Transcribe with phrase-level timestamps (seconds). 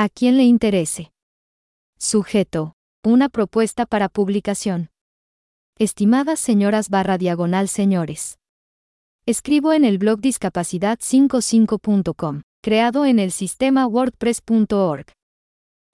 [0.00, 1.10] A quien le interese.
[1.98, 2.74] Sujeto.
[3.04, 4.90] Una propuesta para publicación.
[5.76, 8.38] Estimadas señoras barra diagonal señores.
[9.26, 15.06] Escribo en el blog discapacidad55.com, creado en el sistema wordpress.org.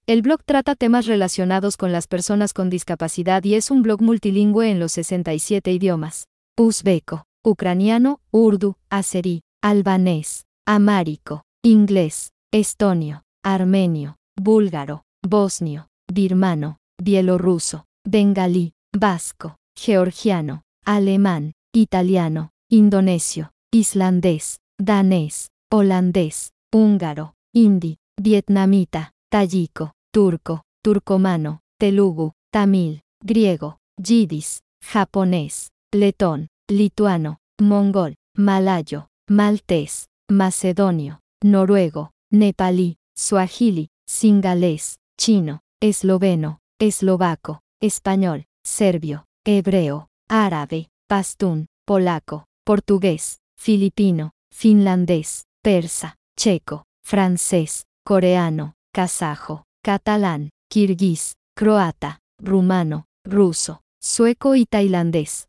[0.06, 4.70] El blog trata temas relacionados con las personas con discapacidad y es un blog multilingüe
[4.70, 6.26] en los 67 idiomas.
[6.58, 19.56] Uzbeco, ucraniano, urdu, azerí, albanés, amárico, inglés, estonio, armenio, búlgaro, bosnio, birmano, bielorruso, bengalí, vasco,
[19.78, 33.02] georgiano, alemán, italiano, indonesio, islandés, danés, holandés, húngaro, hindi, vietnamita, tayiko, turco, turcomano, telugu, tamil,
[33.22, 46.58] griego, yidis, japonés, letón, lituano, mongol, malayo, maltés, macedonio, noruego, nepalí, suajili, singalés, chino, esloveno,
[46.78, 59.64] eslovaco, español, serbio, hebreo, árabe, pastún, polaco, portugués, filipino, finlandés, persa, checo, francés, coreano, kazajo,
[59.82, 65.48] catalán, kirguís, croata, rumano, ruso, sueco y tailandés.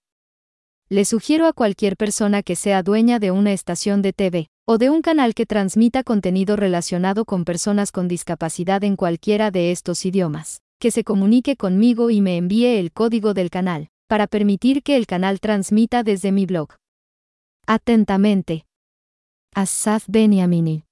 [0.87, 4.89] Le sugiero a cualquier persona que sea dueña de una estación de TV, o de
[4.89, 10.61] un canal que transmita contenido relacionado con personas con discapacidad en cualquiera de estos idiomas,
[10.79, 15.05] que se comunique conmigo y me envíe el código del canal, para permitir que el
[15.05, 16.69] canal transmita desde mi blog.
[17.67, 18.65] Atentamente.
[19.53, 20.83] Asaf Beniamini.